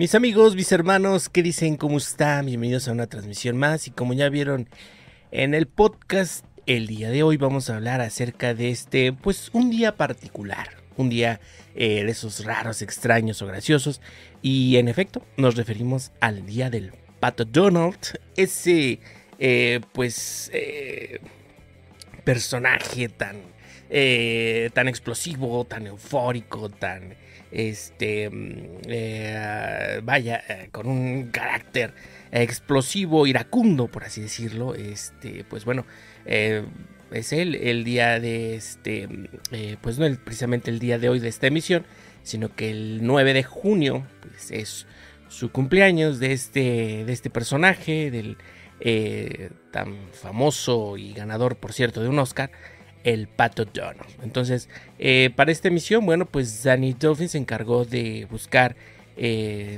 [0.00, 1.76] Mis amigos, mis hermanos, ¿qué dicen?
[1.76, 2.46] ¿Cómo están?
[2.46, 4.66] Bienvenidos a una transmisión más y como ya vieron
[5.30, 9.68] en el podcast, el día de hoy vamos a hablar acerca de este, pues un
[9.68, 11.38] día particular, un día
[11.74, 14.00] eh, de esos raros, extraños o graciosos
[14.40, 17.98] y en efecto nos referimos al día del Pato Donald,
[18.38, 19.00] ese,
[19.38, 21.20] eh, pues, eh,
[22.24, 23.36] personaje tan,
[24.72, 27.14] tan explosivo, tan eufórico, tan
[27.50, 31.92] este, mm, eh, vaya, eh, con un carácter
[32.30, 35.84] explosivo, iracundo, por así decirlo, este, pues bueno,
[36.26, 36.64] eh,
[37.10, 39.08] es él el día de este,
[39.80, 41.84] pues no precisamente el día de hoy de esta emisión,
[42.22, 44.86] sino que el 9 de junio, pues es
[45.28, 48.36] su cumpleaños de este, de este personaje, del
[49.72, 52.50] tan famoso y ganador, por cierto, de un Oscar,
[53.04, 54.08] el Pato Donald.
[54.22, 58.76] Entonces, eh, para esta emisión, bueno, pues Danny Dolphin se encargó de buscar
[59.16, 59.76] eh,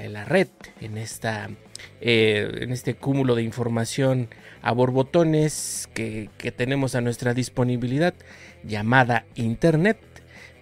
[0.00, 0.48] en, la, red,
[0.80, 1.50] en, esta,
[2.00, 4.28] eh, en este cúmulo de información
[4.62, 8.14] a borbotones que, que tenemos a nuestra disponibilidad,
[8.64, 9.98] llamada Internet,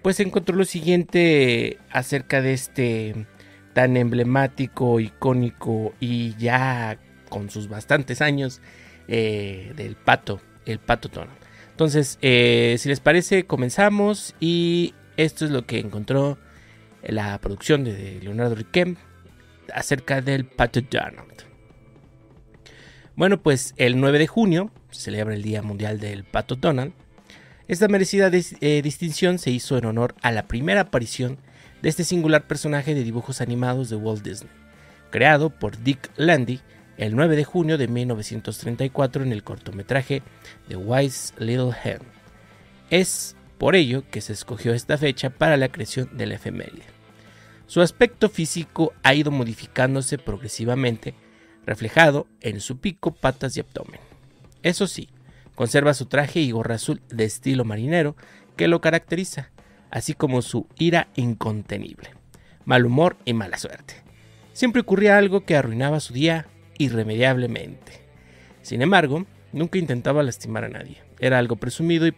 [0.02, 3.26] pues encontró lo siguiente acerca de este
[3.74, 8.60] tan emblemático, icónico y ya con sus bastantes años
[9.06, 11.39] del pato, el pato Donald.
[11.80, 16.36] Entonces, eh, si les parece, comenzamos y esto es lo que encontró
[17.02, 18.96] la producción de Leonardo Riquem
[19.72, 21.46] acerca del Pato Donald.
[23.16, 26.92] Bueno, pues el 9 de junio se celebra el Día Mundial del Pato Donald.
[27.66, 31.38] Esta merecida eh, distinción se hizo en honor a la primera aparición
[31.80, 34.52] de este singular personaje de dibujos animados de Walt Disney,
[35.08, 36.60] creado por Dick Landy
[37.00, 40.22] el 9 de junio de 1934 en el cortometraje
[40.68, 42.00] The Wise Little Hen.
[42.90, 46.84] Es por ello que se escogió esta fecha para la creación de la efeméride.
[47.66, 51.14] Su aspecto físico ha ido modificándose progresivamente,
[51.64, 54.00] reflejado en su pico, patas y abdomen.
[54.62, 55.08] Eso sí,
[55.54, 58.14] conserva su traje y gorra azul de estilo marinero
[58.56, 59.52] que lo caracteriza,
[59.90, 62.10] así como su ira incontenible,
[62.66, 63.94] mal humor y mala suerte.
[64.52, 66.46] Siempre ocurría algo que arruinaba su día
[66.80, 67.92] irremediablemente.
[68.62, 71.02] Sin embargo, nunca intentaba lastimar a nadie.
[71.18, 72.14] Era algo presumido y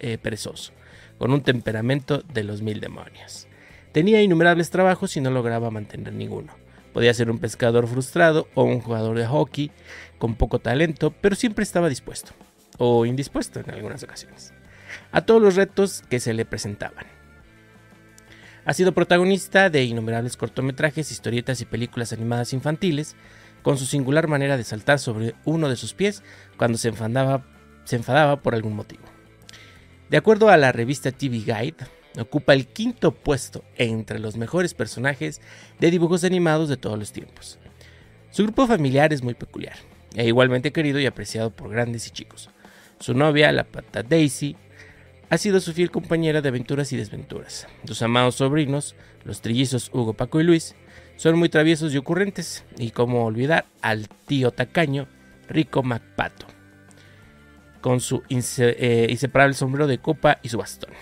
[0.00, 0.72] eh, perezoso,
[1.18, 3.46] con un temperamento de los mil demonios.
[3.92, 6.54] Tenía innumerables trabajos y no lograba mantener ninguno.
[6.92, 9.70] Podía ser un pescador frustrado o un jugador de hockey
[10.18, 12.32] con poco talento, pero siempre estaba dispuesto,
[12.78, 14.54] o indispuesto en algunas ocasiones,
[15.12, 17.06] a todos los retos que se le presentaban.
[18.64, 23.16] Ha sido protagonista de innumerables cortometrajes, historietas y películas animadas infantiles,
[23.62, 26.22] con su singular manera de saltar sobre uno de sus pies
[26.56, 27.44] cuando se enfadaba,
[27.84, 29.02] se enfadaba por algún motivo.
[30.08, 31.86] De acuerdo a la revista TV Guide,
[32.18, 35.40] ocupa el quinto puesto entre los mejores personajes
[35.78, 37.58] de dibujos animados de todos los tiempos.
[38.30, 39.76] Su grupo familiar es muy peculiar,
[40.14, 42.50] e igualmente querido y apreciado por grandes y chicos.
[43.00, 44.56] Su novia, la pata Daisy,
[45.30, 47.66] ha sido su fiel compañera de aventuras y desventuras.
[47.84, 50.74] Sus amados sobrinos, los trillizos Hugo, Paco y Luis,
[51.18, 55.08] son muy traviesos y ocurrentes, y como olvidar al tío tacaño
[55.48, 56.46] Rico Macpato,
[57.80, 60.92] con su eh, inseparable sombrero de copa y su bastón.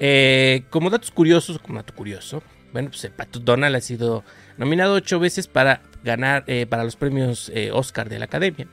[0.00, 2.42] Eh, como datos curiosos, como dato curioso,
[2.72, 4.24] bueno, pues el Pato Donald ha sido
[4.56, 8.66] nominado ocho veces para ganar eh, para los premios Oscar de la Academia.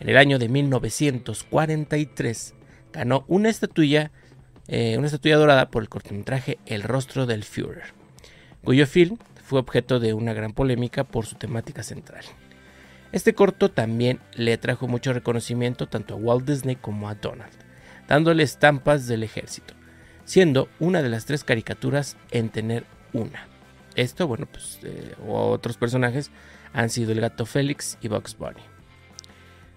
[0.00, 2.54] En el año de 1943
[2.92, 4.10] ganó una estatuilla,
[4.66, 8.01] una estatuilla dorada por el cortometraje El rostro del Führer
[8.64, 12.24] cuyo film fue objeto de una gran polémica por su temática central.
[13.12, 17.52] Este corto también le trajo mucho reconocimiento tanto a Walt Disney como a Donald,
[18.08, 19.74] dándole estampas del ejército,
[20.24, 23.46] siendo una de las tres caricaturas en tener una.
[23.94, 26.30] Esto, bueno, pues eh, otros personajes
[26.72, 28.62] han sido el gato Félix y Bugs Bunny.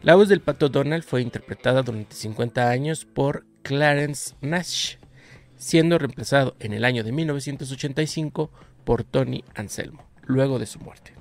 [0.02, 4.96] La voz del pato Donald fue interpretada durante 50 años por Clarence Nash,
[5.58, 8.52] siendo reemplazado en el año de 1985
[8.86, 11.14] por Tony Anselmo, luego de su muerte.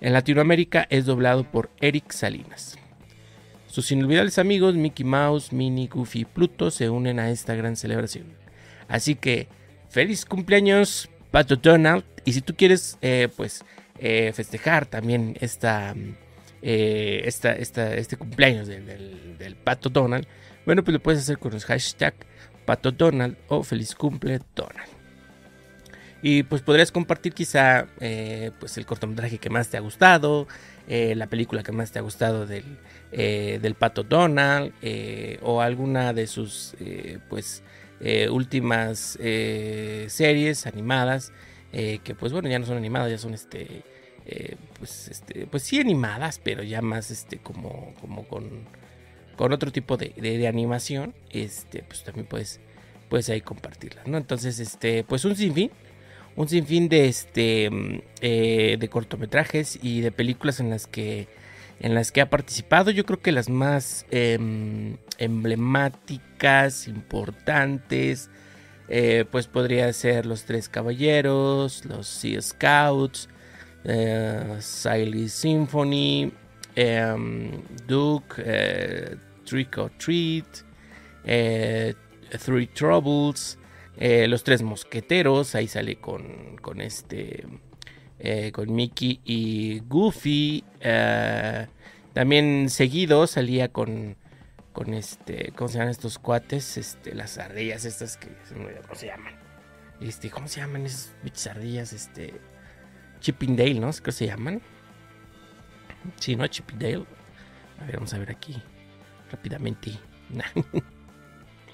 [0.00, 2.78] En Latinoamérica es doblado por Eric Salinas.
[3.66, 8.26] Sus inolvidables amigos Mickey Mouse, Minnie, Goofy y Pluto se unen a esta gran celebración.
[8.88, 9.48] Así que
[9.90, 13.64] feliz cumpleaños Pato Donald y si tú quieres eh, pues
[13.98, 15.94] eh, festejar también esta,
[16.62, 20.26] eh, esta, este cumpleaños del, del, Pato Donald,
[20.64, 22.14] bueno pues lo puedes hacer con los hashtag
[22.64, 24.97] Pato Donald o feliz cumple Donald.
[26.20, 30.48] Y pues podrías compartir quizá eh, pues el cortometraje que más te ha gustado,
[30.88, 32.64] eh, la película que más te ha gustado del,
[33.12, 34.72] eh, del Pato Donald
[35.42, 36.74] o alguna de sus
[37.28, 37.62] pues
[38.30, 39.18] últimas
[40.08, 41.32] series animadas
[41.72, 43.82] que pues bueno, ya no son animadas, ya son este,
[44.78, 48.64] pues, este, pues sí animadas, pero ya más este, como, como con,
[49.36, 52.60] con otro tipo de, de, animación, este, pues también puedes,
[53.08, 54.16] puedes ahí compartirlas, ¿no?
[54.16, 55.70] Entonces, este, pues un sinfín
[56.38, 57.68] un sinfín de este
[58.20, 61.26] eh, de cortometrajes y de películas en las que
[61.80, 62.92] en las que ha participado.
[62.92, 68.30] Yo creo que las más em, emblemáticas importantes
[68.88, 73.28] eh, pues podría ser los tres caballeros los sea scouts
[73.82, 76.32] eh, Siley Symphony
[76.76, 77.50] em,
[77.88, 80.46] Duke Trick or Treat
[81.24, 83.58] Three Troubles
[84.00, 87.46] eh, los tres mosqueteros, ahí sale con, con este,
[88.20, 90.64] eh, con Mickey y Goofy.
[90.80, 91.66] Eh,
[92.12, 94.16] también seguido salía con,
[94.72, 96.76] con este, ¿cómo se llaman estos cuates?
[96.76, 98.28] Este, las ardillas estas que,
[98.82, 99.34] ¿cómo se llaman?
[100.00, 101.92] Este, ¿cómo se llaman esas bichas ardillas?
[101.92, 102.34] Este,
[103.18, 103.90] Chippendale, ¿no?
[103.92, 104.62] ¿Qué se llaman?
[106.20, 106.46] Sí, ¿no?
[106.46, 107.04] Chippendale.
[107.80, 108.62] A ver, vamos a ver aquí
[109.32, 109.98] rápidamente.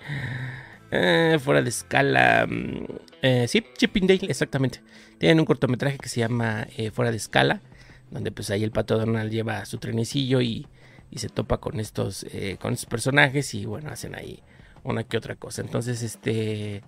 [0.96, 2.46] Eh, fuera de escala.
[2.48, 2.86] Mm,
[3.22, 4.80] eh, sí, Chippendale, exactamente.
[5.18, 7.60] Tienen un cortometraje que se llama eh, Fuera de escala.
[8.10, 10.68] Donde pues ahí el pato Donald lleva su trenecillo y,
[11.16, 12.26] se topa con estos,
[12.60, 13.54] con estos personajes.
[13.54, 14.40] Y bueno, hacen ahí
[14.84, 15.62] una que otra cosa.
[15.62, 16.82] Entonces, este.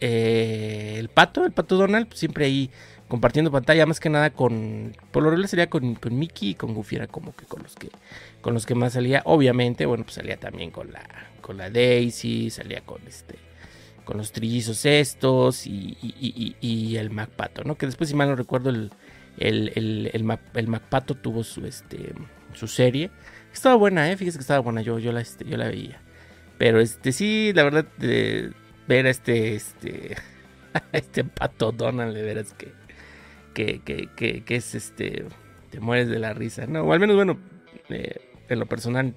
[0.00, 2.70] el pato, el pato Donald, pues, siempre ahí
[3.10, 6.74] compartiendo pantalla, más que nada con, por lo regular sería con, con Mickey y con
[6.74, 7.90] Goofy, era como que con los que,
[8.40, 11.02] con los que más salía, obviamente, bueno, pues salía también con la,
[11.42, 13.34] con la Daisy, salía con este,
[14.04, 17.74] con los trillizos estos y, y, y, el MacPato, ¿no?
[17.74, 18.92] Que después, si mal no recuerdo, el,
[19.38, 22.14] el, el, el, Mac, el MacPato tuvo su, este,
[22.54, 23.10] su serie,
[23.52, 24.16] estaba buena, ¿eh?
[24.16, 26.00] Fíjese que estaba buena, yo, yo, la, este, yo la veía.
[26.58, 28.52] Pero este sí, la verdad, de
[28.86, 30.16] ver a este, este,
[30.92, 32.79] este pato Donald, de veras que
[33.54, 35.24] que, que, que, es este,
[35.70, 36.82] te mueres de la risa, ¿no?
[36.82, 37.38] O al menos, bueno,
[37.88, 39.14] eh, en lo personal,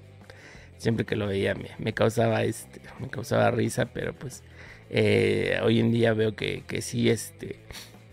[0.78, 4.44] siempre que lo veía me, causaba, este, me causaba risa, pero pues
[4.90, 7.58] eh, hoy en día veo que, que sí, este,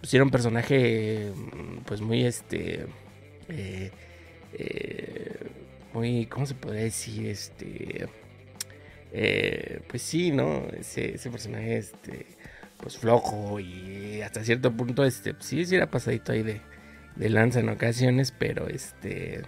[0.01, 1.33] pues era un personaje,
[1.87, 2.87] pues muy, este,
[3.49, 3.91] eh,
[5.93, 7.27] muy, ¿cómo se podría decir?
[7.27, 8.07] Este,
[9.89, 10.67] pues sí, ¿no?
[10.79, 12.27] Ese, ese personaje, este
[12.81, 16.61] pues flojo y hasta cierto punto este pues, sí sí era pasadito ahí de,
[17.17, 19.43] de lanza en ocasiones pero este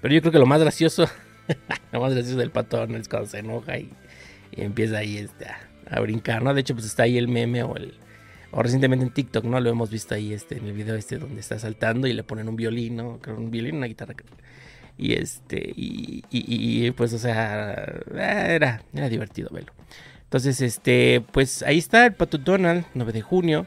[0.00, 1.08] pero yo creo que lo más gracioso
[1.92, 3.90] lo más gracioso del patrón es cuando se enoja y,
[4.52, 5.46] empieza ahí este,
[5.88, 7.94] a, brincar no de hecho pues está ahí el meme o el
[8.50, 11.40] o recientemente en TikTok no lo hemos visto ahí este en el video este donde
[11.40, 14.14] está saltando y le ponen un violín no un violín una guitarra
[14.96, 19.77] y este y, y, y pues o sea era era divertido verlo
[20.28, 23.66] entonces, este, pues ahí está el Pato Donald, 9 de junio.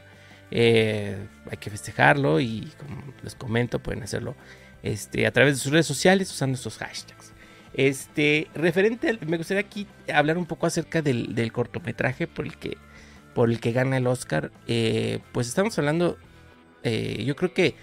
[0.52, 4.36] Eh, hay que festejarlo y como les comento, pueden hacerlo
[4.84, 7.32] este, a través de sus redes sociales usando estos hashtags.
[7.74, 12.76] Este, referente, me gustaría aquí hablar un poco acerca del, cortometraje por el que,
[13.34, 14.52] por el que gana el Oscar.
[14.68, 16.16] Eh, pues estamos hablando,
[16.84, 17.74] eh, yo creo que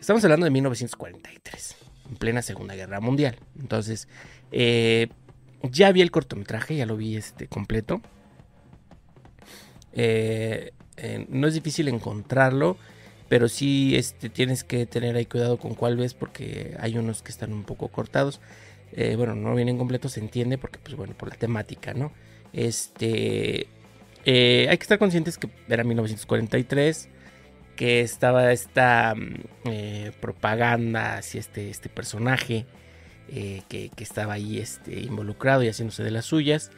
[0.00, 1.76] estamos hablando de 1943,
[2.08, 3.36] en plena Segunda Guerra Mundial.
[3.60, 4.08] Entonces,
[4.50, 8.00] ya vi el cortometraje, ya lo vi este completo.
[9.92, 12.76] Eh, eh, no es difícil encontrarlo,
[13.28, 17.30] pero sí este, tienes que tener ahí cuidado con cuál ves porque hay unos que
[17.30, 18.40] están un poco cortados.
[18.92, 22.12] Eh, bueno, no vienen completos, se entiende porque, pues bueno, por la temática, ¿no?
[22.52, 23.66] Este,
[24.26, 27.08] hay que estar conscientes que era 1943,
[27.74, 32.66] que estaba esta mm, propaganda hacia este, este personaje
[33.30, 36.70] que, que, estaba ahí este, involucrado y haciéndose de las suyas.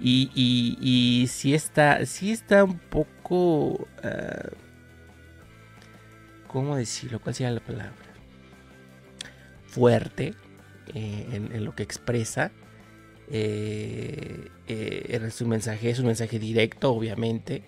[0.00, 3.88] Y, y, sí está, sí está un poco...
[4.02, 4.64] Uh,
[6.54, 7.20] ¿Cómo decirlo?
[7.20, 7.92] ¿Cuál sería la palabra?
[9.66, 10.34] Fuerte
[10.94, 12.52] eh, en, lo que expresa.
[13.28, 17.64] Eh, eh, su mensaje es un mensaje directo, obviamente.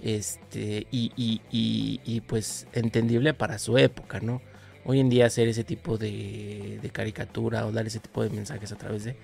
[0.00, 4.42] Este, y, y, y, pues entendible para su época, ¿no?
[4.84, 8.70] Hoy en día hacer ese tipo de, de caricatura o dar ese tipo de mensajes
[8.70, 9.16] a través de,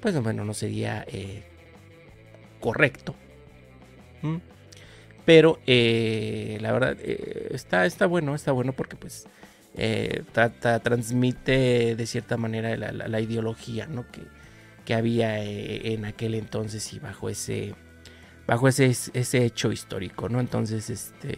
[0.00, 1.04] pues bueno, no sería
[2.60, 3.14] correcto.
[4.22, 4.36] ¿Mm?
[5.28, 9.26] Pero eh, la verdad eh, está, está bueno, está bueno porque pues
[9.76, 10.22] eh,
[10.82, 14.10] transmite de cierta manera la, ideología ¿no?
[14.10, 14.22] que,
[14.86, 17.74] que había en aquel entonces y bajo ese
[18.46, 20.40] bajo ese, ese hecho histórico, ¿no?
[20.40, 21.36] Entonces, este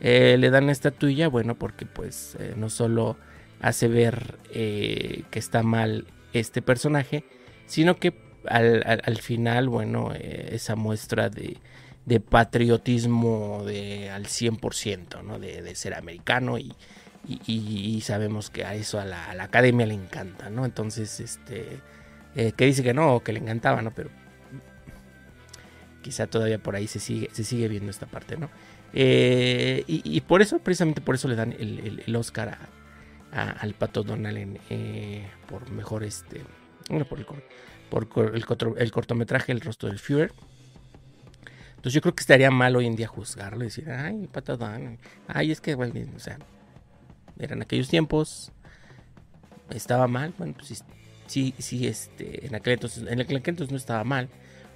[0.00, 3.16] le dan esta tuya, bueno, porque pues no solo
[3.60, 7.24] hace ver que está mal este personaje,
[7.66, 8.12] sino que
[8.48, 11.58] al, al, final, bueno, eh, esa muestra de,
[12.06, 15.38] de patriotismo de, al 100%, ¿no?
[15.38, 16.74] De, de ser americano y,
[17.26, 20.64] y, sabemos que a eso a la, academia le encanta, ¿no?
[20.64, 21.80] Entonces, este,
[22.34, 23.92] eh, que dice que no, que le encantaba, ¿no?
[23.94, 24.10] Pero
[26.02, 28.50] quizá todavía por ahí se sigue, se sigue viendo esta parte, ¿no?
[28.92, 32.58] Eh, y, por eso, precisamente por eso le dan el, Oscar
[33.30, 36.42] al Pato Donald eh, por mejor, este,
[36.90, 37.26] bueno, por el,
[37.92, 40.32] por el, cortometraje El rostro del Führer.
[41.76, 44.98] Entonces yo creo que estaría mal hoy en día juzgarlo y decir, ay, Pato Donald,
[45.26, 46.38] ay, es que, bueno, o sea,
[47.38, 48.50] eran aquellos tiempos,
[49.68, 50.82] estaba mal, bueno, pues
[51.26, 54.30] sí, sí, este, en aquel entonces, en aquel entonces no estaba mal.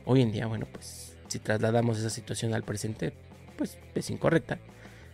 [0.05, 3.15] Hoy en día, bueno, pues si trasladamos esa situación al presente,
[3.57, 4.59] pues es incorrecta.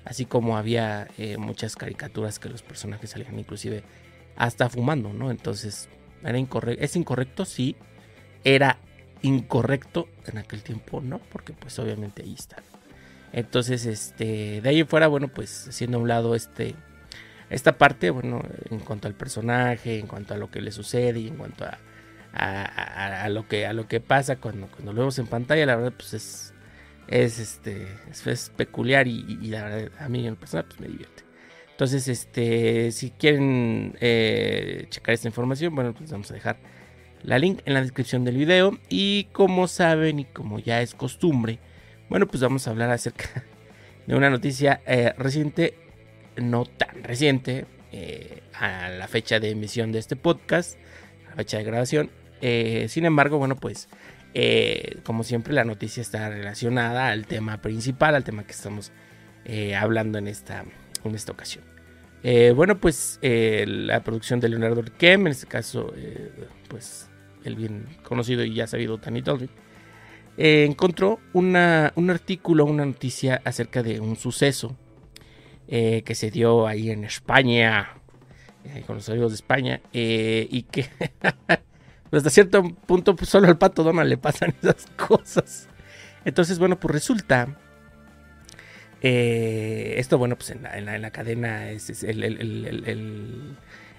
[0.05, 3.85] Así como había eh, muchas caricaturas que los personajes salían inclusive
[4.35, 5.31] hasta fumando, ¿no?
[5.31, 5.89] Entonces,
[6.25, 7.77] era incorrecto, es incorrecto, sí.
[8.45, 8.79] Era
[9.23, 11.19] incorrecto en aquel tiempo, ¿no?
[11.19, 12.57] Porque pues obviamente ahí está.
[13.33, 16.75] Entonces, este, de ahí fuera, bueno, pues haciendo a un lado este
[17.53, 21.29] esta parte, bueno, en cuanto al personaje, en cuanto a lo que le sucede y
[21.29, 21.79] en cuanto a,
[22.33, 25.93] a, lo, que, a lo que pasa cuando, cuando lo vemos en pantalla, la verdad,
[25.95, 26.55] pues es,
[27.09, 31.25] es, este, es, peculiar y, la verdad, a mí en personal, pues me divierte.
[31.73, 36.57] Entonces, este, si quieren eh, checar esta información, bueno, pues vamos a dejar
[37.23, 38.79] la link en la descripción del video.
[38.89, 41.59] Y como saben y como ya es costumbre,
[42.09, 43.45] bueno, pues vamos a hablar acerca
[44.07, 45.75] de una noticia eh, reciente
[46.37, 50.79] no tan reciente eh, a la fecha de emisión de este podcast,
[51.27, 52.11] a la fecha de grabación.
[52.41, 53.89] Eh, sin embargo, bueno, pues
[55.05, 58.91] como siempre la noticia está relacionada al tema principal, al tema que estamos
[59.79, 60.65] hablando en esta,
[61.05, 61.65] en esta ocasión.
[62.55, 65.93] bueno, pues la producción de Leonardo Kem, en este caso,
[66.69, 67.11] pues
[67.45, 69.51] el bien conocido y ya sabido Danny Dalton,
[70.37, 74.77] encontró una, un artículo, una noticia acerca de un suceso
[75.75, 77.95] eh, que se dio ahí en España,
[78.65, 80.91] eh, con los amigos de España, eh, y que
[82.13, 85.69] hasta cierto punto pues, solo al pato Donald le pasan esas cosas.
[86.27, 87.57] Entonces, bueno, pues resulta,
[89.01, 92.05] esto bueno, pues en la, en la, cadena, es,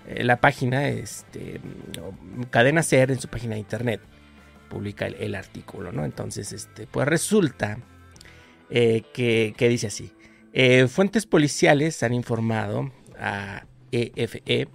[0.08, 1.62] la página, este,
[2.50, 4.02] Cadena Ser en su página de internet
[4.70, 6.04] publica el, artículo, ¿no?
[6.04, 7.78] Entonces, este, pues resulta
[8.70, 10.12] que, que dice así.
[10.54, 14.68] Eh, fuentes policiales han informado a EFE e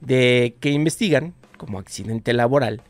[0.00, 2.82] de que investigan como accidente laboral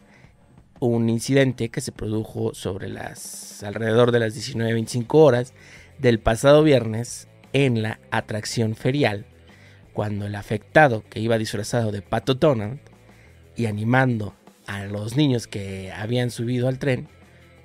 [0.80, 5.52] un incidente que se produjo sobre las alrededor de las 19.25 horas
[5.98, 9.26] del pasado viernes en la atracción ferial,
[9.96, 12.80] cuando el afectado que iba disfrazado de Pato Donald
[13.56, 14.34] y animando
[14.66, 17.08] a los niños que habían subido al tren,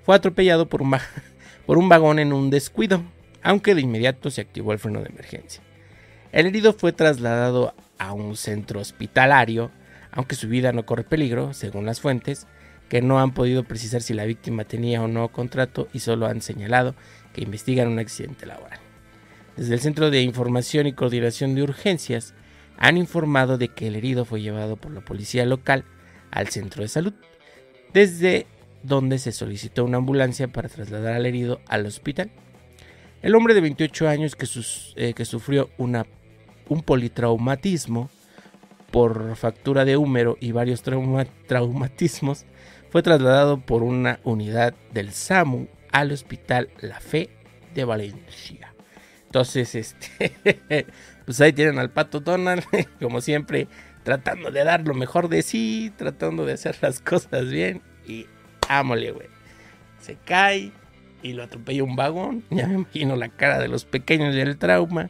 [0.04, 0.96] fue atropellado por un,
[1.66, 3.04] por un vagón en un descuido
[3.44, 5.62] aunque de inmediato se activó el freno de emergencia.
[6.32, 9.70] El herido fue trasladado a un centro hospitalario,
[10.10, 12.48] aunque su vida no corre peligro, según las fuentes,
[12.88, 16.42] que no han podido precisar si la víctima tenía o no contrato y solo han
[16.42, 16.96] señalado
[17.34, 18.80] que investigan un accidente laboral.
[19.62, 22.34] Desde el Centro de Información y Coordinación de Urgencias
[22.80, 25.86] han informado de que el herido fue llevado por la policía local
[26.32, 27.14] al centro de salud,
[27.94, 28.48] desde
[28.82, 32.32] donde se solicitó una ambulancia para trasladar al herido al hospital.
[33.22, 34.48] El hombre de 28 años que,
[34.96, 38.10] eh, que sufrió un politraumatismo
[38.90, 42.48] por factura de húmero y varios traumatismos
[42.90, 47.30] fue trasladado por una unidad del SAMU al Hospital La Fe
[47.76, 48.71] de Valencia.
[49.32, 50.86] Entonces, este,
[51.26, 52.66] pues ahí tienen al pato Donald,
[53.00, 53.70] como siempre,
[54.04, 57.82] tratando de dar lo mejor de sí, tratando de hacer las cosas bien.
[58.06, 58.28] Y
[58.68, 59.30] ámole, güey.
[60.02, 60.74] Se cae,
[61.24, 62.44] y lo atropella un vagón.
[62.50, 65.10] Ya me imagino la cara de los pequeños del trauma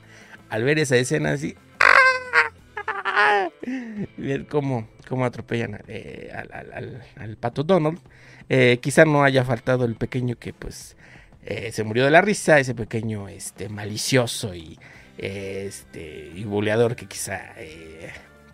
[0.50, 1.56] al ver esa escena así.
[4.18, 6.32] Ver cómo, cómo atropellan eh,
[7.16, 7.98] al, pato Donald.
[8.50, 10.96] Eh, quizá no haya faltado el pequeño que pues
[11.46, 14.80] eh, se murió de la risa, ese pequeño este, malicioso y,
[15.18, 17.54] este, y buleador que quizá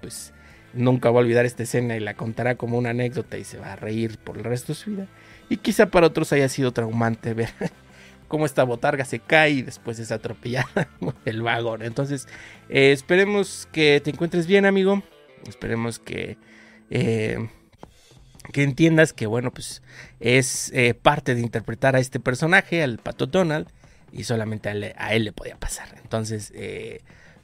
[0.02, 0.34] pues
[0.74, 3.74] nunca va a olvidar esta escena y la contará como una anécdota y se va
[3.74, 5.08] a reír por el resto de su vida.
[5.50, 7.50] Y quizá para otros haya sido traumante ver
[8.28, 10.90] cómo esta botarga se cae y después es atropellada
[11.26, 11.82] el vagón.
[11.82, 12.28] Entonces,
[12.70, 15.04] eh, esperemos que te encuentres bien, amigo.
[15.48, 16.38] Esperemos que,
[16.90, 17.50] eh,
[18.52, 19.82] que entiendas que, bueno, pues
[20.20, 23.68] es eh, parte de interpretar a este personaje, al pato Donald,
[24.12, 25.90] y solamente a él, le podía pasar.
[26.02, 26.54] Entonces,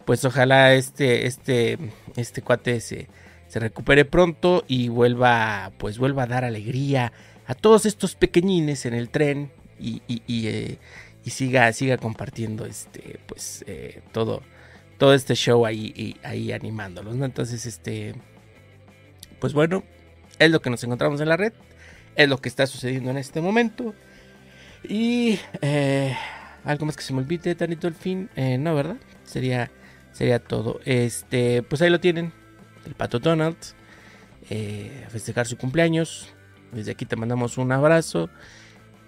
[0.05, 1.77] pues ojalá este, este,
[2.15, 3.07] este cuate se,
[3.53, 7.12] recupere pronto y vuelva, pues vuelva a dar alegría
[7.45, 10.79] a todos estos pequeñines en el tren y, y,
[11.29, 13.63] siga, siga compartiendo este, pues,
[14.12, 14.41] todo,
[14.98, 17.15] todo este show ahí, ahí animándolos.
[17.17, 18.15] Entonces, este,
[19.39, 19.83] pues bueno,
[20.46, 21.54] es lo que nos encontramos en la red,
[22.16, 23.94] es lo que está sucediendo en este momento.
[24.84, 26.16] Y eh,
[26.64, 28.98] algo más que se me olvide, Tanito el fin, eh, no, ¿verdad?
[29.24, 29.72] Sería,
[30.12, 30.80] sería todo.
[30.86, 32.34] Este, pues ahí lo tienen,
[32.86, 33.58] el pato Donald,
[34.50, 36.34] eh, a festejar su cumpleaños.
[36.72, 38.30] Desde aquí te mandamos un abrazo.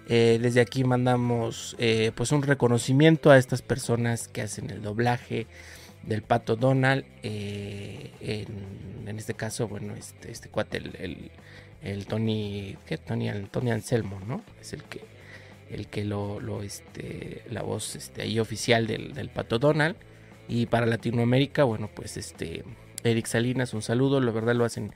[0.08, 1.76] desde aquí mandamos
[2.14, 5.48] pues un reconocimiento a estas personas que hacen el doblaje
[6.06, 7.04] del pato Donald.
[7.22, 11.30] En, este caso, bueno, este, este cuate, el,
[11.82, 12.98] el, Tony, ¿qué?
[12.98, 14.42] Tony, Tony Anselmo, ¿no?
[14.60, 15.00] Es el que
[15.70, 19.96] el que lo, lo este, la voz este, ahí oficial del, del, Pato Donald.
[20.48, 22.64] Y para Latinoamérica, bueno, pues este,
[23.02, 24.92] Eric Salinas, un saludo, la verdad lo hacen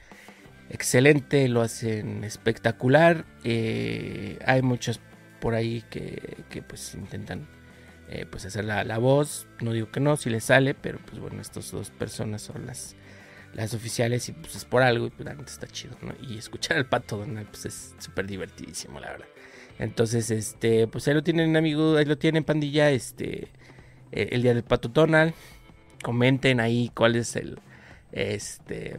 [0.71, 3.25] excelente, lo hacen espectacular.
[3.45, 5.01] Eh, hay muchos
[5.41, 7.49] por ahí que, que pues intentan
[8.13, 11.21] eh, pues hacer la, la, voz, no digo que no, si le sale, pero pues
[11.21, 12.97] bueno, estas dos personas son las,
[13.55, 16.13] las oficiales y pues es por algo y pues está chido, ¿no?
[16.21, 19.27] Y escuchar al Pato Donald pues es súper divertidísimo, la verdad.
[19.79, 23.49] Entonces, este, pues ahí lo tienen, amigos, ahí lo tienen, pandilla, este,
[24.11, 25.33] eh, el día del Pato Tonal.
[26.03, 27.61] Comenten ahí cuál es el,
[28.11, 28.99] este,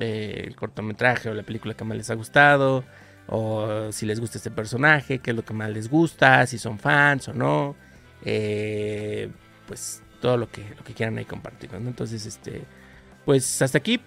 [0.00, 2.84] eh, el cortometraje o la película que más les ha gustado.
[3.26, 6.78] O si les gusta este personaje, qué es lo que más les gusta, si son
[6.78, 7.74] fans o no.
[8.24, 9.30] Eh,
[9.66, 11.70] pues todo lo que, lo que quieran ahí compartir.
[11.74, 12.62] Entonces, este,
[13.24, 14.00] pues hasta aquí.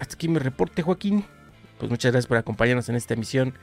[0.00, 1.24] Hasta aquí mi reporte, Joaquín.
[1.78, 3.54] Pues muchas gracias por acompañarnos en esta emisión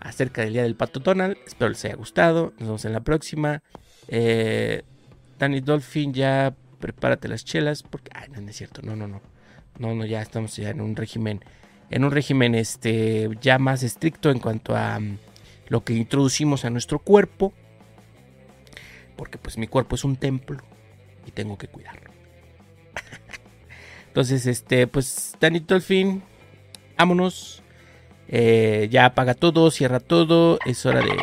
[0.00, 1.36] acerca del Día del Pato Donald.
[1.46, 2.52] Espero les haya gustado.
[2.58, 3.62] Nos vemos en la próxima.
[4.08, 4.82] Eh,
[5.38, 7.82] Danny Dolphin, ya prepárate las chelas.
[7.82, 8.82] Porque, ay, no, es cierto.
[8.82, 9.20] No, no, no.
[9.78, 11.40] No, no, ya estamos ya en un régimen.
[11.90, 15.18] En un régimen este, ya más estricto en cuanto a mm,
[15.68, 17.52] lo que introducimos a nuestro cuerpo.
[19.22, 20.58] Porque pues mi cuerpo es un templo
[21.24, 22.10] y tengo que cuidarlo.
[24.08, 26.24] Entonces, este, pues, Danny Dolphin,
[26.98, 27.62] vámonos.
[28.26, 30.58] Eh, ya apaga todo, cierra todo.
[30.66, 31.16] Es hora de...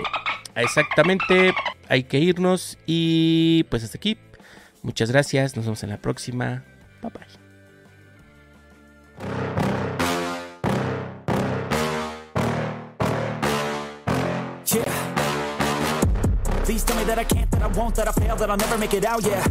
[0.56, 1.54] Exactamente.
[1.90, 2.78] Hay que irnos.
[2.86, 4.18] Y pues hasta aquí.
[4.82, 5.58] Muchas gracias.
[5.58, 6.64] Nos vemos en la próxima.
[7.02, 7.39] Bye bye.
[16.70, 18.78] Please tell me that I can't, that I won't, that I fail, that I'll never
[18.78, 19.44] make it out, yeah.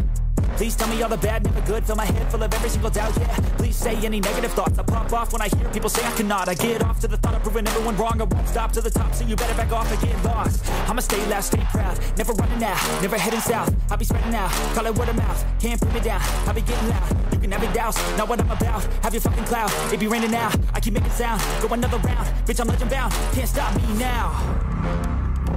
[0.57, 1.85] Please tell me all the bad, never good.
[1.85, 3.35] Fill my head full of every single doubt, yeah.
[3.57, 4.79] Please say any negative thoughts.
[4.79, 6.49] I pop off when I hear people say I cannot.
[6.49, 8.21] I get off to the thought of proving everyone wrong.
[8.21, 10.65] I won't stop to the top, so you better back off and get lost.
[10.89, 11.99] I'ma stay loud, stay proud.
[12.17, 13.75] Never running out, never heading south.
[13.91, 15.45] I'll be spreading out, call it word of mouth.
[15.59, 17.33] Can't put me down, I'll be getting loud.
[17.33, 18.85] You can have it douse, not what I'm about.
[19.03, 20.53] Have your fucking cloud, it be raining now.
[20.73, 22.29] I keep making sound, go another round.
[22.47, 24.39] Bitch, I'm legend bound, can't stop me now.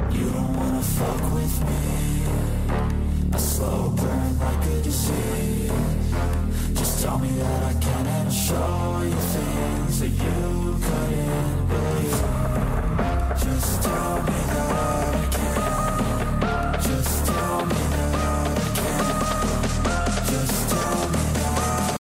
[0.10, 1.31] You don't wanna fuck
[3.34, 5.72] a slow burn like a disease
[6.74, 11.41] Just tell me that I can and I'll show you things that you couldn't